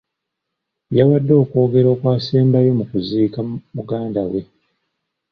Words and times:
Yawadde 0.97 1.33
okwogera 1.43 1.87
okwasembayo 1.95 2.71
mu 2.79 2.85
kuziika 2.91 3.39
muganda 3.75 4.21
we. 4.31 4.41